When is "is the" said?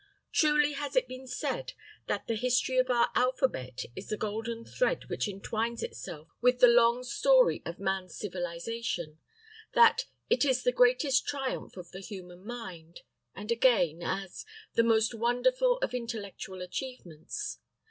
3.95-4.17, 10.43-10.71